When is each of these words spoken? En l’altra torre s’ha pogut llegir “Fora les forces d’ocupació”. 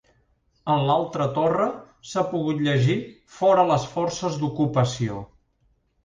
En 0.75 0.79
l’altra 0.85 1.25
torre 1.33 1.65
s’ha 2.11 2.23
pogut 2.31 2.63
llegir 2.67 2.95
“Fora 3.41 3.65
les 3.73 3.85
forces 3.97 4.39
d’ocupació”. 4.45 5.19